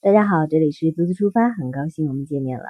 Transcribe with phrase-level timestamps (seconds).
[0.00, 2.66] 大家好，这里是独自出发，很高兴我们见面了。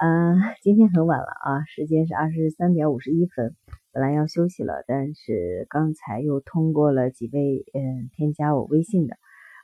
[0.00, 3.54] 嗯， 今天很晚了啊，时间是二十三点五十一分，
[3.92, 9.16] 本来要休息了，但是刚才又通过了几位嗯添加我微信的，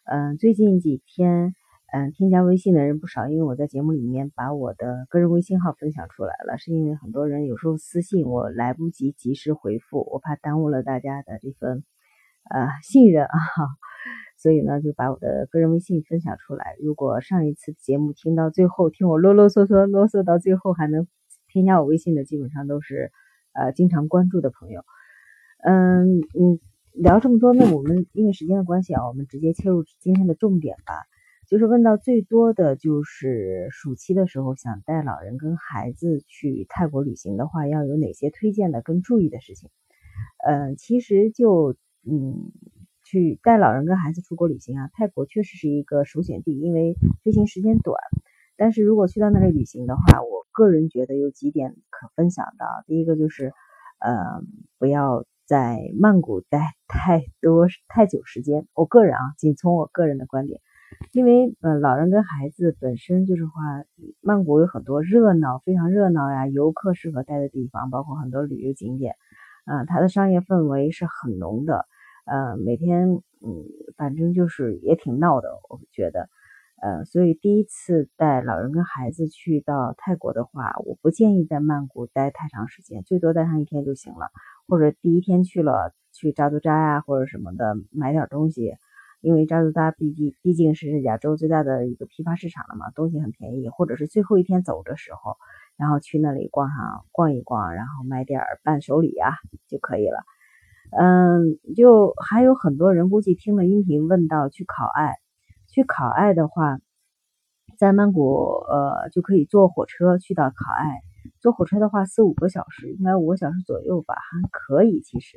[0.04, 1.56] 嗯，最近几天
[1.92, 11.82] 嗯添加微信的人不少，因为我在节目里面把我的个人微信号分享出来了，是因为很多人有时候私信我来不及及时回复，我怕耽误了大家的这份
[12.50, 13.30] 呃信任啊。
[14.38, 16.76] 所以呢，就把我的个人微信分享出来。
[16.80, 21.08] 如果上一次节目听到最后，听我啰啰嗦嗦啰嗦到最后还能
[21.48, 23.10] 添加我微信的，基本上都是
[23.54, 24.82] 呃经常关注的朋友。
[25.64, 26.60] 嗯嗯，
[26.92, 30.94] 聊这么多，那我们因为时间的关系啊，我们直接切入今天的重点吧。
[31.48, 39.70] 就是问到最多的就是暑期的时候想带老人跟孩子去泰国旅行的话，要有哪些推荐的跟注意的事情？
[40.46, 41.74] 嗯，其实就
[42.08, 42.52] 嗯。
[43.08, 47.96] 去带老人跟孩子出国旅行啊，泰国确实是一个首选地，因为飞行时间短。
[48.56, 52.64] 但是如果去到那里旅行的话，我个人觉得有几点可分享的。
[52.88, 53.52] 第一个就是，
[54.00, 54.42] 呃，
[54.80, 58.66] 不要在曼谷待太多太久时间。
[58.74, 60.60] 我个人啊，仅从我个人的观点，
[61.12, 63.52] 因为呃，老人跟孩子本身就是话，
[64.20, 69.14] 曼谷有很多热闹，非常热闹呀，游客适合待的地方，包括很多旅游景点，
[69.64, 71.86] 啊，它的商业氛围是很浓的。
[72.26, 73.08] 呃，每天，
[73.40, 73.64] 嗯，
[73.96, 76.28] 反正就是也挺闹的，我觉得，
[76.82, 84.30] 呃，所以第一次带老人跟孩子去到泰国的话，我不建议在曼谷待太长时间，最多待上一天就行了。
[84.68, 88.74] 或者第一天去了去扎都扎呀，或者什么的，买点东西，
[89.20, 93.68] 因为扎都扎毕竟毕竟是亚洲最大的一个批发市场了嘛，东西很便宜。
[93.68, 95.36] 或者是最后一天走的时候，
[95.76, 99.30] 然后去那里逛上逛一逛，然后买点伴手礼啊
[99.68, 100.24] 就可以了。
[100.90, 105.14] 嗯，就还有很多人估计听了音频问到去考爱，
[105.68, 106.78] 去考爱的话，
[107.78, 108.34] 在曼谷
[108.68, 111.00] 呃就可以坐火车去到考爱，
[111.40, 115.36] 坐火车的话四五个小时，应该五个小时左右吧，还可以其实，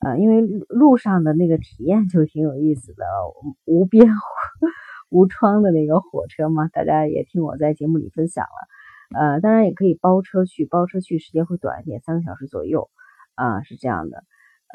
[0.00, 3.04] 呃，因为路上的那个体验就挺有意思的，
[3.64, 4.06] 无边
[5.08, 12.88] 无窗的那个火车嘛，大家也听我在节目里分享了，呃，当然也可以包车去，包车去时间会短一点，三个小时左右，
[13.34, 14.24] 啊，是这样的。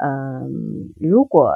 [0.00, 1.52] 嗯，如果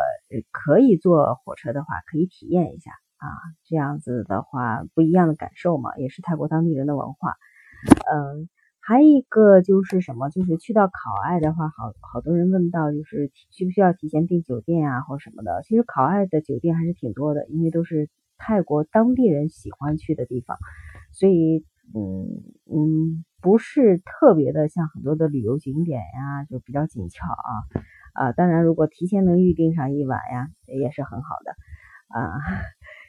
[0.50, 3.26] 可以坐火车的话，可以体验一下啊，
[3.64, 7.34] 这样子的话不一样的感受嘛，也是泰国当地人的文化。
[8.12, 8.48] 嗯，
[8.80, 10.92] 还有一个就是什么，就是去到考
[11.24, 15.62] 爱的话，好好多人问到，就是需不需要提前订酒店啊，或什么的。
[15.62, 20.58] 其实考爱的酒店还是挺多的，因为都是泰国当地人喜欢去的地方，
[21.12, 21.64] 所以
[21.94, 22.26] 嗯
[22.66, 27.50] 嗯，不是特别的像很多的旅游景点呀，就比较紧俏啊。
[28.12, 31.52] 啊，当然，如果提前能预定上一晚呀，也是很好的
[32.08, 32.38] 啊。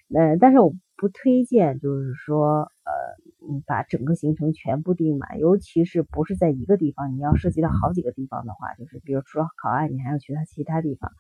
[0.08, 11.12] 那但是我不推荐，就是说，呃，把整个行程全部订满，尤其是不是在一个地方，你要涉及到好几个地方的话，就是比如除了考爱，你还要去它其他地方，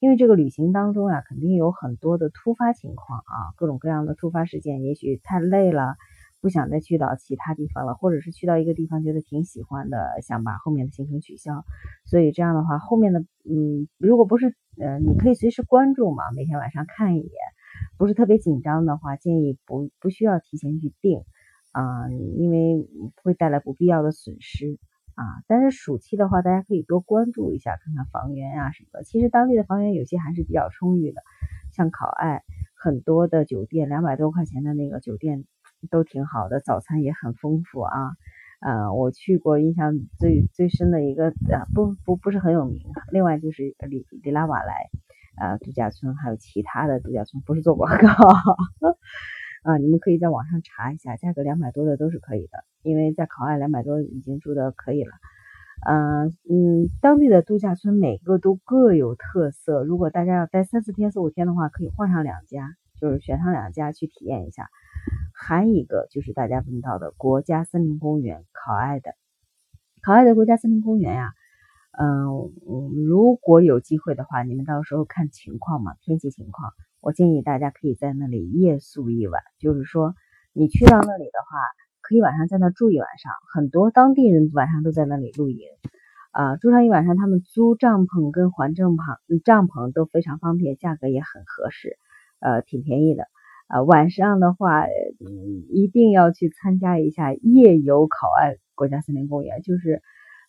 [0.00, 5.96] 因为这个旅行当中啊，肯定有很多的突发情况啊，各种各样的突发事件，也许太累了。
[6.42, 11.64] 不想再去到其他地方了，或者是去到一个地方觉得挺喜欢的，想把后面的行程取消。
[12.04, 17.32] 所以这样的话，后面的嗯，如果不是呃，你可以随时关注嘛，每天晚上看一眼。
[17.96, 21.20] 不是特别紧张的话，建议不不需要提前去订
[21.70, 22.88] 啊，因为
[23.22, 24.78] 会带来不必要的损失
[25.14, 25.22] 啊。
[25.46, 29.04] 但是暑期的话，大家可以多关注一下，看看房源啊什么的。
[29.04, 31.22] 其实当地的房源有些还是比较充裕的，
[31.70, 32.42] 像考爱
[32.74, 35.44] 很多的酒店，两百多块钱的那个酒店。
[35.90, 38.12] 都挺好的，早餐也很丰富啊，
[38.60, 42.80] 呃，我去过，印象最最深的一个，呃，不不不是很有名。
[43.10, 44.88] 另外就是里里拉瓦莱，
[45.40, 48.08] 呃，度假村，还有其他的度假村，不是做广告，
[49.64, 55.12] 啊， 你们可以在网上查一下，价格两百多的都是可以的，因为在考爱两百多已经住的可以了，
[55.88, 64.68] 嗯嗯，当地的度假村每个都各有特色，如果大家要待三四天、四五天的话，可以换上两家，就是选上两家去体验一下。
[65.34, 69.14] 还一个就是大家问到的国家森林公园，考爱的，
[70.02, 71.32] 考爱的国家森林公园呀，
[71.98, 72.52] 嗯，
[73.06, 80.14] 如果有机会的话，你们到时候看情况嘛，天气情况，我建议大家可以在那里夜宿一晚，就是说
[80.52, 81.58] 你去到那里的话，
[82.00, 85.66] 可以晚上在那住一晚上，很多当地人晚上都在那里露营，
[86.30, 91.98] 啊，住上一晚上，他们租帐篷跟还帐篷，帐篷都非常方便，价格也很合适，
[92.38, 93.26] 呃，挺便宜的。
[93.68, 94.86] 啊，晚上的话，
[95.70, 100.02] 一定要去参加一下夜游考爱国家森林公园，就是，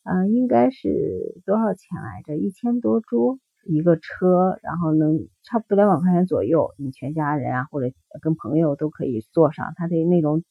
[0.03, 2.35] 嗯，应该是多少钱来着？
[2.35, 10.43] 一千多株，一个车，然后能差不多两百块钱左右，你全家人啊或者跟朋友都可以坐上它的那种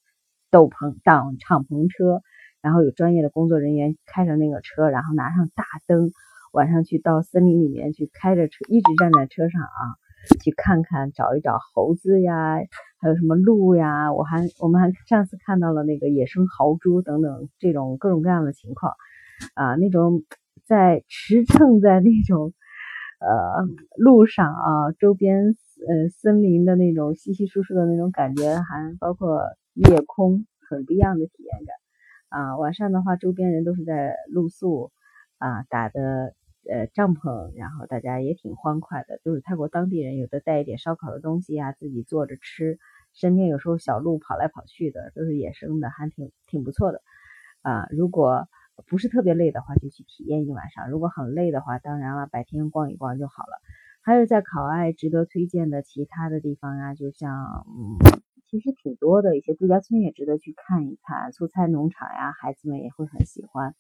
[0.51, 2.23] 斗篷挡敞篷车，
[2.63, 6.11] 然后有专业的工作人员开着那个车，然后拿上大灯，
[6.53, 10.01] 晚上去到森林里面去开着车，一直站在车上啊。
[10.43, 12.57] 去看看，找一找猴子呀，
[13.01, 14.13] 还有什么鹿呀？
[14.13, 18.95] 我还我们还上次看到了那个野生豪猪等等这种各种各样的情况
[19.55, 20.23] 啊，那种
[20.65, 22.53] 在驰骋在那种
[23.21, 23.67] 呃
[23.97, 25.57] 路上啊，周边
[25.89, 29.43] 呃森林的那种稀稀疏疏的那种感觉，还包括
[29.75, 32.57] 夜空很不一样的体验感啊。
[32.57, 34.93] 晚上的话，周边人都是在露宿
[35.39, 36.35] 啊，打的。
[36.71, 42.79] 呃，帐篷，然后大家也挺欢快的，都是泰国当地人，有的带一点烧烤的东西呀，自己做着吃。
[43.15, 47.03] 身边有时候小鹿跑来跑去的，都是野生的，还挺挺不错的
[47.63, 47.87] 啊。
[47.91, 48.49] 如果
[48.87, 53.61] 不是特别累的话，就去体验一晚上；如果很累的话，当然了，白天逛一逛就好了。
[54.03, 57.99] 还有在考爱值得推荐的其他的地方啊，就像嗯，
[58.51, 63.75] 其实挺多的一些度假村也值得去看一看，蔬菜农场呀，孩子们也会很喜欢。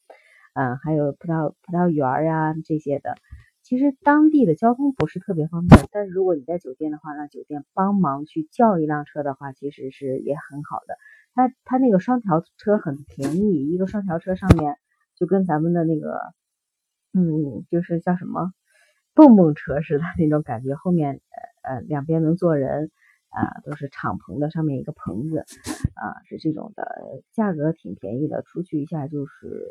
[0.54, 3.14] 嗯，还有葡萄葡萄园呀这些的，
[3.62, 10.96] 其实当地的交通不是特别方便，但是如果你在酒店的话，让酒店帮忙去叫一辆车的话，其实是也很好的。
[11.34, 14.76] 它它那个双条车很便宜，一个双条车上面
[15.16, 16.20] 就跟咱们的那个，
[17.14, 18.52] 嗯，就是叫什么
[19.14, 21.20] 蹦蹦车似的那种感觉，后面
[21.64, 22.90] 呃呃两边能坐人。
[23.32, 25.38] 啊，都是敞篷的，上面一个棚子，
[25.94, 26.86] 啊，是这种的，
[27.32, 29.66] 价格挺便宜的，出去一下就是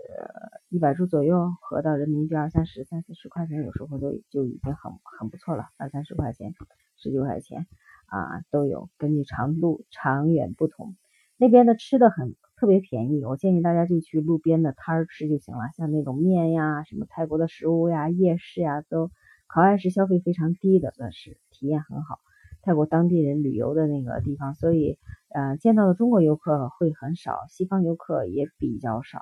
[0.69, 6.55] 一百铢左右，合到人民币二三十、三四十块钱，有时候都就已经很很不错了，二三十块钱、
[6.97, 7.67] 十几块钱
[8.07, 10.95] 啊都有，根据长度长远不同。
[11.37, 19.11] 那边的吃的很特别便宜，我建议大家就去路边的摊儿吃就行了，像那种面呀、什么泰国的食物呀、夜市呀，都
[19.47, 22.19] 考爱是消费非常低的，算是体验很好。
[22.61, 24.97] 泰国当地人旅游的那个地方，所以
[25.33, 29.19] 呃见到的中国游客会很少，西方游客也比较少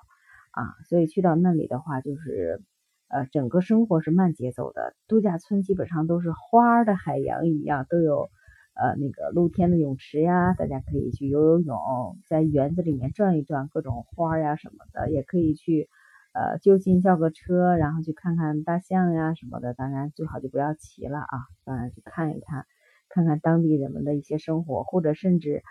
[0.51, 2.61] 啊，所以去到那里的话，就是
[3.07, 8.29] 呃整个生活是慢节奏的，度假村基本上都是花的海洋一样，都有
[8.75, 15.87] 呃那个露天的泳池呀，大家可以去游游泳，在园子里面转一转，各种花呀什么的，也可以去
[16.33, 22.65] 呃就近叫个车，然后去看看大象呀什么的，当然最好就不要骑了啊，当然去看一看。
[23.09, 25.63] 看看当地人们的一些生活，或者甚至，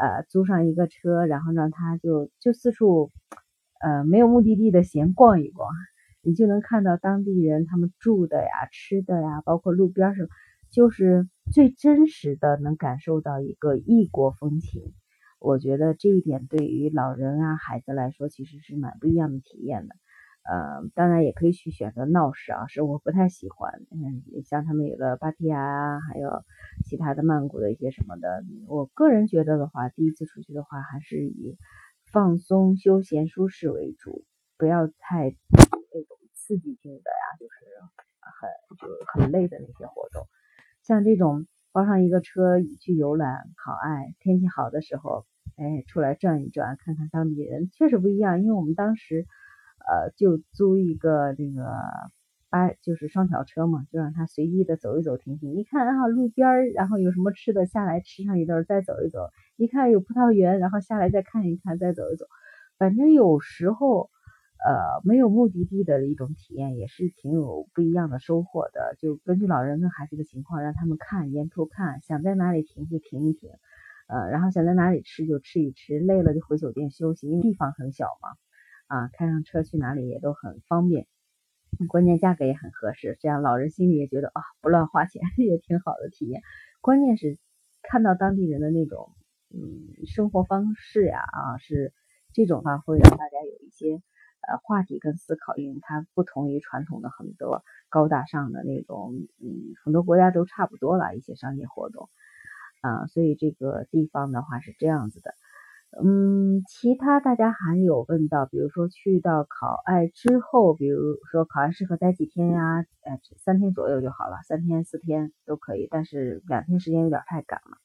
[0.00, 3.12] 呃，租上一个车，然后让他就就四处，
[3.80, 5.68] 呃，没有目的地的闲逛一逛，
[6.22, 10.26] 你就能看到当地人他们住的呀、吃的呀，包括路边上，
[10.70, 14.92] 就是最真实的能感受到一个异国风情。
[15.38, 19.94] 我觉得这一点对于老人啊、孩子来说，其实是蛮不一样的体验的。
[20.48, 23.72] 呃，当然也可以去选择闹市啊，是我不太喜欢。
[23.90, 26.44] 嗯，像他们有的芭提雅啊，还有
[26.84, 31.56] 其他的曼谷的一些什么的，我个人觉得的话，第一次出去的话，还是以
[32.12, 34.24] 放松、休闲、舒适为主，
[34.56, 37.66] 不要太那种刺激性的呀，就是
[38.20, 38.48] 很
[38.78, 40.28] 就很累的那些活动。
[40.84, 45.26] 像这种包上一个车去游览考爱，天气好的时候，
[45.56, 48.40] 哎，出来转一转，看看当地人，确实不一样。
[48.40, 49.26] 因为我们当时。
[49.86, 51.62] 呃，就租一个这个
[52.50, 55.54] 八，就是双条车嘛，就让他随意的走一走停停。
[55.54, 59.30] 一看啊，路边儿，然后有什么吃的，下来吃上一顿，再走一走。
[59.56, 62.26] 一看有葡萄园，然后下来再看一看，再走一走。
[62.78, 64.10] 反正有时候，
[64.66, 68.96] 呃，没有目的地的一种体验也是挺有不一样的收获的。
[68.98, 73.50] 就根据老人跟孩子的情况，让他们看，沿途看，想在哪里停就停一停，
[74.08, 78.30] 呃，然后想在哪里吃就吃一吃，累了就回酒店休息，因为地方很小嘛。
[78.86, 81.06] 啊，开上车去哪里也都很方便，
[81.88, 86.42] 关键价格也很合适，这样老人心里也觉得啊，不乱花钱 也挺好的体验。
[86.80, 87.38] 关键是
[87.82, 89.12] 看到当地人的那种
[89.50, 91.92] 嗯生活方式呀，啊是
[92.32, 94.02] 这种话会让大家有一些
[94.48, 102.08] 呃话题跟思考，因为它不同于传统的很多高大上的那种，嗯，很多国家都差不多了一些商业活动
[102.82, 105.34] 啊，所以这个地方的话是这样子的。
[105.92, 112.84] 嗯，其他大家还有问到，比如说去到考爱之后，比如说考爱适合待几天呀？
[113.02, 117.78] 呃，三天左右就好了，三天四天都可以，但是两天时间有点太赶了。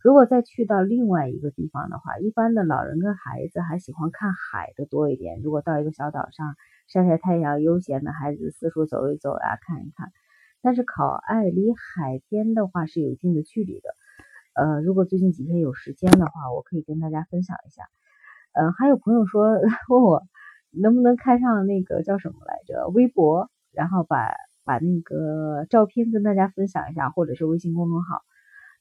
[0.00, 5.40] 如果再去到另外一个地方的话，一般的老人跟孩子还喜欢看海的多一点。
[5.42, 6.54] 如果到一个小岛上
[6.86, 10.12] 晒晒太阳，悠闲的孩子四处走一走呀，看一看。
[10.62, 13.88] 但是考爱离海边的话是有一定的距离的。
[14.56, 17.84] 呃，如果最近几天有时间的话，我可以跟大家分享一下。
[18.54, 19.50] 嗯，还有朋友说
[19.90, 20.22] 问我
[20.70, 24.30] 能不能开上那个叫什么来着微博，然后把
[24.64, 28.22] 把那个照片跟大家分享一下，或者是微信公众号。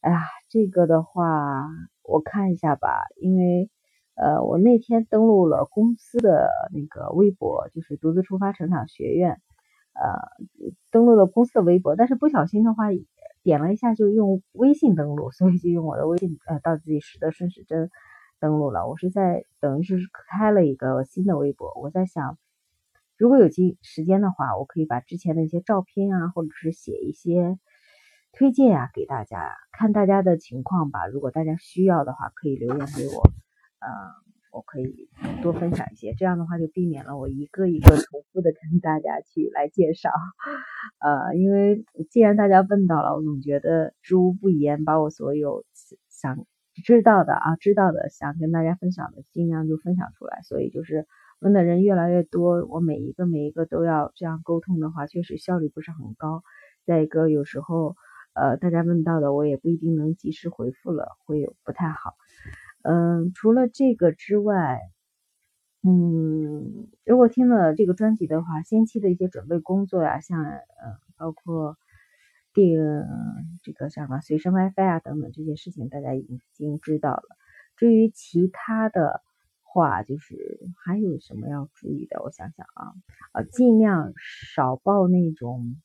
[0.01, 1.67] 哎呀，这个的话
[2.03, 3.69] 我看一下吧，因为
[4.15, 9.41] 呃，我那天登录了公司的那个微博，就是独自出发成长学院，
[9.93, 10.21] 呃，
[10.91, 12.93] 登录了公司的微博，但是不小心的话
[13.45, 17.91] 点了一下就用微信登录，所以就用我的微信呃，到自己使得顺时针
[18.39, 18.87] 登录了。
[18.87, 22.39] 我是在等于是开了一个新的微博，我在想，
[23.15, 27.59] 如果有机时间的话，我可以把之前的一些照片啊，或者是写一些。
[28.37, 31.07] 推荐啊，给大家看大家的情况吧。
[31.07, 33.23] 如果大家需要的话，可以留言给我，
[33.79, 33.87] 呃，
[34.55, 35.09] 我可以
[35.43, 36.13] 多分享一些。
[36.13, 40.09] 这样的话就避免了我一个一个重复的跟大家去来介绍。
[41.03, 45.65] 呃，因为既然大家问到了，我总觉得知无不言，把我所有
[46.09, 46.45] 想
[46.85, 50.41] 知道的啊，知道的想跟大家分享的，尽量就分享出来。
[50.43, 51.05] 所以就是
[51.39, 56.43] 问的人越来越多，我每一个每一个都要这样沟通的话，确实效率不是很高。
[56.85, 57.95] 再一个，有时候。
[58.37, 62.15] 呃，大家问到的我也不一定能及时回复了，会有不太好。
[62.87, 64.79] 嗯，除了这个之外，
[65.81, 70.59] 嗯，如果听了这个专辑的话，先期的一些准备工作呀，像呃，
[71.17, 71.77] 包括
[72.53, 72.79] 订
[73.63, 77.23] 这个什么随身 WiFi 啊等等这些事情，大家已经知道了。
[77.75, 79.21] 至于其他的
[79.63, 82.21] 话，就是还有什么要注意的？
[82.23, 82.93] 我想想啊，
[83.33, 84.13] 呃，尽量
[84.53, 85.75] 少报那种。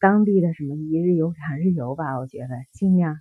[0.00, 3.20] 当地的什么一日游、两日游吧，我觉得尽量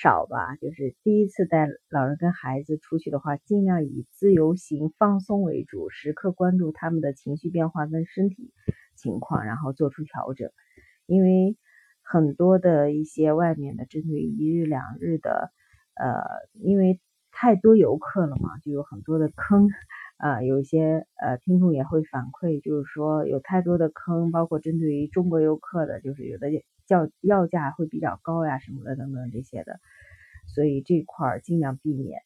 [0.00, 0.56] 少吧。
[0.56, 8.52] 就是第一次带老人跟孩子出去的话，尽量以自由行、放松为主，时刻关注他们的情绪变化跟身体
[8.96, 10.50] 情况，然后做出调整。
[11.06, 11.56] 因为
[12.02, 15.52] 很多的一些外面的针对一日、两日的，
[15.94, 16.22] 呃，
[16.54, 19.68] 因为太多游客了嘛，就有很多的坑。
[20.16, 26.50] 啊，有一些呃听众也会反馈，就是说有太多的坑，包括针对于中国游客的，就是有的
[26.86, 29.80] 叫要价会比较高呀什么的等等这些的，
[30.46, 32.20] 所以这块儿尽量避免。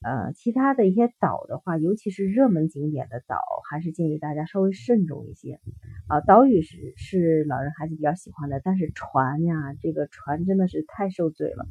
[0.00, 3.36] 呃，其他的一些岛的话，尤其是热门景点的岛，
[3.68, 5.58] 还是建议大家稍微慎重一些。
[6.06, 11.66] 啊，岛屿是是老人孩子比较喜欢的，但是船呀，这个船真的是太受罪了。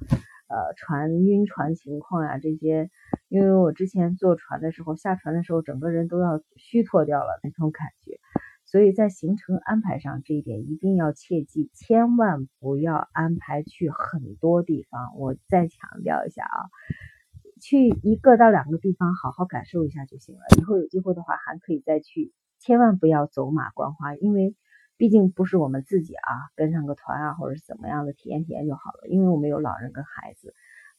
[0.49, 2.89] 呃，船晕船情况呀，这些，
[3.29, 8.19] 因为我之前坐船的时候，下船的时候，整个人都要虚脱掉了那种感觉，
[8.67, 15.17] 所以在行程安排上这一点一定要切记，千万不要安排去很多地方。
[15.17, 16.69] 我再强调一下啊，
[17.59, 24.55] 去一个到两个地方好好感受一下就行了，以后有机会的话还可以再去，千万不要走马观花，因为。
[24.99, 29.07] 毕竟不是我们自己啊，跟上个团啊，或者是怎么样的体验体验就好了。
[29.07, 30.55] 因为我们有老人跟孩子，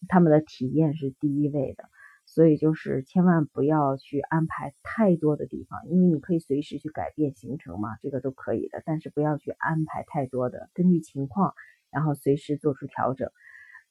[0.06, 1.90] 他们的体验是第一位的，
[2.28, 8.82] 所以就是千万不要去安排太多的地方，因为你可以随时去改变行程嘛，这个都可以的。
[8.84, 11.54] 但是不要去安排太多的，根据情况，
[11.90, 13.30] 然后随时做出调整。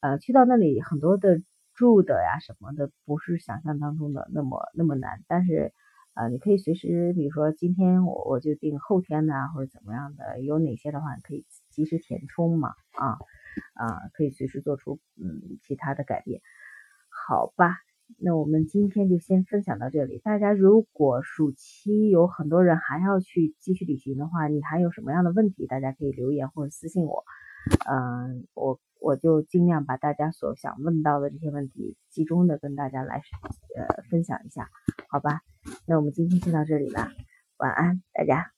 [0.00, 1.42] 呃，去到那里很多的
[1.74, 5.72] 住的呀什么的，不是想象当中的那么那么难，但是。
[6.14, 13.18] 呃，你可以随时，比如说今天我我就定后天的，或者怎么样的，有哪些的话，你可以及时填充嘛，啊
[13.74, 16.40] 啊，可以随时做出嗯其他的改变，
[17.08, 17.76] 好吧？
[18.16, 20.18] 那我们今天就先分享到这里。
[20.18, 27.24] 大家如果暑期有很多人还要去继续旅行的话，你还有什么样的问题，大家可以留言或者私信我，
[27.88, 33.22] 嗯，我我就尽量把大家所想问到的这些问题集中的跟大家来
[33.76, 34.70] 呃分享一下，
[35.08, 35.42] 好吧？
[35.86, 37.10] 那我们今天就到这里了，
[37.58, 38.52] 晚安，大家。